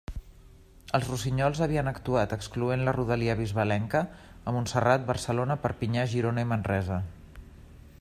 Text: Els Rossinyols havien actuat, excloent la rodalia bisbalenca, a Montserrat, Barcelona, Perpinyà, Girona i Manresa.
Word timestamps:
Els 0.99 1.09
Rossinyols 1.09 1.61
havien 1.65 1.91
actuat, 1.91 2.33
excloent 2.37 2.87
la 2.87 2.95
rodalia 2.97 3.37
bisbalenca, 3.43 4.03
a 4.49 4.55
Montserrat, 4.57 5.07
Barcelona, 5.13 5.63
Perpinyà, 5.67 6.09
Girona 6.17 6.47
i 6.49 6.51
Manresa. 6.55 7.01